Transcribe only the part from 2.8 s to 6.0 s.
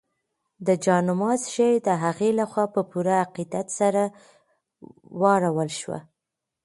پوره عقیدت سره ورواړول شوه.